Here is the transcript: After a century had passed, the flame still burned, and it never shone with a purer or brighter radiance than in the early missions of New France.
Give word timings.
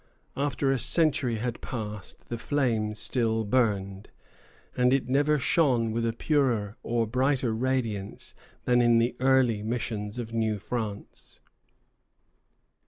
After 0.35 0.71
a 0.71 0.79
century 0.79 1.35
had 1.35 1.61
passed, 1.61 2.29
the 2.29 2.39
flame 2.39 2.95
still 2.95 3.43
burned, 3.45 4.09
and 4.75 4.91
it 4.93 5.07
never 5.07 5.37
shone 5.37 5.91
with 5.91 6.07
a 6.07 6.11
purer 6.11 6.75
or 6.81 7.05
brighter 7.05 7.53
radiance 7.53 8.33
than 8.65 8.81
in 8.81 8.97
the 8.97 9.15
early 9.19 9.61
missions 9.61 10.17
of 10.17 10.33
New 10.33 10.57
France. 10.57 11.39